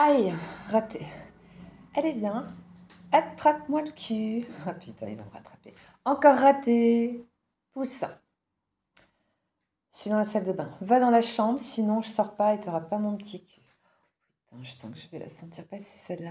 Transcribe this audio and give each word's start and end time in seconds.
Aïe, 0.00 0.32
raté. 0.68 1.04
Allez, 1.96 2.12
viens. 2.12 2.54
Attrape-moi 3.10 3.82
le 3.82 3.90
cul. 3.90 4.46
Ah 4.64 4.72
putain, 4.74 5.08
il 5.08 5.16
va 5.16 5.24
me 5.24 5.30
rattraper. 5.30 5.74
Encore 6.04 6.36
raté. 6.36 7.26
Pousse. 7.72 8.04
Je 9.92 9.98
suis 9.98 10.10
dans 10.10 10.18
la 10.18 10.24
salle 10.24 10.44
de 10.44 10.52
bain. 10.52 10.70
Va 10.80 11.00
dans 11.00 11.10
la 11.10 11.20
chambre, 11.20 11.58
sinon 11.58 12.00
je 12.00 12.08
sors 12.10 12.36
pas 12.36 12.54
et 12.54 12.60
tu 12.60 12.66
n'auras 12.66 12.82
pas 12.82 12.98
mon 12.98 13.16
petit 13.16 13.44
cul. 13.44 13.60
Putain, 14.46 14.62
je 14.62 14.70
sens 14.70 14.94
que 14.94 15.00
je 15.00 15.08
vais 15.08 15.18
la 15.18 15.28
sentir 15.28 15.66
passer 15.66 15.98
celle-là. 15.98 16.30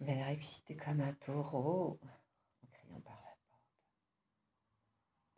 Il 0.00 0.10
a 0.10 0.14
l'air 0.14 0.28
excité 0.28 0.76
comme 0.76 1.00
un 1.00 1.14
taureau. 1.14 1.98
En 2.62 2.66
criant 2.70 3.00
par 3.00 3.14
la 3.14 3.30
porte. 3.48 3.64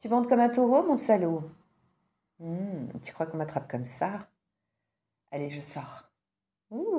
Tu 0.00 0.08
bandes 0.08 0.26
comme 0.26 0.40
un 0.40 0.48
taureau, 0.48 0.82
mon 0.82 0.96
salaud? 0.96 1.48
Hmm, 2.40 2.88
Tu 3.00 3.12
crois 3.12 3.26
qu'on 3.26 3.36
m'attrape 3.36 3.70
comme 3.70 3.84
ça? 3.84 4.26
Allez, 5.30 5.50
je 5.50 5.60
sors. 5.60 6.10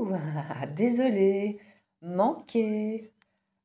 Désolé, 0.76 1.60
manqué. 2.02 3.12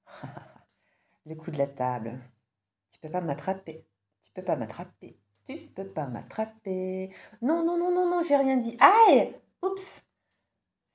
Le 1.27 1.35
coup 1.35 1.51
de 1.51 1.59
la 1.59 1.67
table. 1.67 2.19
Tu 2.91 2.99
peux 3.01 3.11
pas 3.11 3.21
m'attraper. 3.21 3.87
Tu 4.23 4.31
peux 4.33 4.45
pas 4.45 4.57
m'attraper. 4.57 5.19
Tu 5.45 5.57
peux 5.75 5.87
pas 5.87 6.07
m'attraper. 6.07 7.15
Non, 7.43 7.65
non, 7.65 7.79
non, 7.79 7.93
non, 7.93 8.09
non, 8.09 8.23
j'ai 8.23 8.37
rien 8.37 8.57
dit. 8.57 8.77
Aïe 8.81 9.35
Oups 9.63 10.05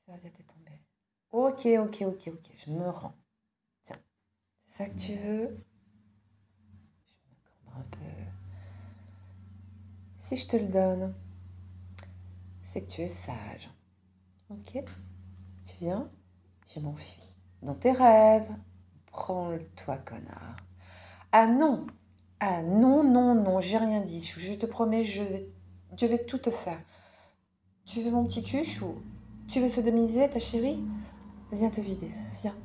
Ça 0.06 0.18
vient 0.18 0.32
de 0.32 0.44
tomber. 0.44 0.82
Ok, 1.32 1.66
ok, 1.66 2.08
ok, 2.08 2.34
ok, 2.34 2.52
je 2.66 2.72
me 2.72 2.90
rends. 2.90 3.16
Tiens, 3.84 4.00
c'est 4.66 4.84
ça 4.84 4.90
que 4.90 4.98
tu 4.98 5.14
veux? 5.16 5.58
Je 7.06 7.70
me 7.70 7.76
un 7.76 7.84
peu. 7.92 8.00
Si 10.18 10.38
je 10.38 10.48
te 10.48 10.58
le 10.58 10.68
donne, 10.68 11.14
c'est 12.64 12.82
que 12.82 12.92
tu 12.92 13.02
es 13.02 13.10
sage. 13.10 13.70
Ok 14.50 14.84
Tu 15.66 15.76
viens 15.80 16.10
Je 16.74 16.80
m'enfuis. 16.80 17.30
Dans 17.62 17.76
tes 17.76 17.92
rêves. 17.92 18.50
Prends-le-toi, 19.08 19.98
connard. 19.98 20.58
Ah 21.32 21.48
non 21.48 21.88
ah 22.40 22.62
non, 22.62 23.04
non, 23.04 23.34
non, 23.34 23.62
j'ai 23.62 23.78
rien 23.78 24.02
dit. 24.02 24.22
Je 24.22 24.54
te 24.54 24.66
promets, 24.66 25.06
je 25.06 25.24
vais, 25.24 25.50
je 25.98 26.06
vais 26.06 26.26
tout 26.26 26.38
te 26.38 26.52
faire. 26.52 26.80
Tu 27.86 28.02
veux 28.02 28.12
mon 28.12 28.26
petit 28.26 28.44
cul 28.44 28.66
ou 28.84 29.02
tu 29.48 29.62
veux 29.62 29.70
sodomiser 29.70 30.30
ta 30.30 30.40
chérie? 30.40 30.84
Viens 31.52 31.70
te 31.70 31.80
vider, 31.80 32.12
viens. 32.42 32.56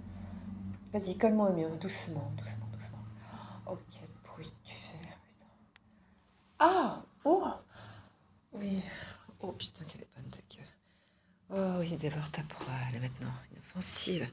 Vas-y, 0.92 1.16
calme-moi 1.16 1.50
au 1.50 1.52
mieux, 1.54 1.70
doucement, 1.78 2.32
doucement, 2.36 2.66
doucement. 2.72 2.98
Oh, 3.66 3.76
quel 3.90 4.08
bruit 4.24 4.52
tu 4.64 4.74
fais, 4.74 4.98
putain. 4.98 5.46
Ah 6.58 7.04
Oh 7.24 7.44
Oui. 8.52 8.82
Oh 9.40 9.52
putain, 9.52 9.84
est 9.84 10.08
bonne 10.16 10.30
ta 10.30 10.42
queue. 10.48 10.64
Oh, 11.52 11.82
il 11.82 11.98
dévore 11.98 12.30
ta 12.30 12.42
proie, 12.44 12.72
là 12.92 13.00
maintenant, 13.00 13.32
inoffensive. 13.52 14.28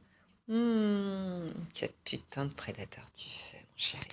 Hum, 0.50 1.52
quel 1.74 1.92
putain 2.04 2.46
de 2.46 2.54
prédateur 2.54 3.06
tu 3.12 3.28
fais, 3.28 3.58
mon 3.58 3.76
chéri. 3.76 4.08